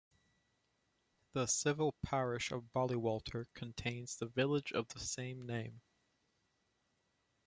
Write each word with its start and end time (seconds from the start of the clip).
The 1.33 1.45
civil 1.45 1.91
parish 2.01 2.51
of 2.51 2.73
Ballywalter 2.73 3.45
contains 3.53 4.15
the 4.17 4.25
village 4.25 4.71
of 4.71 4.87
the 4.87 4.99
same 4.99 5.45
name. 5.45 5.81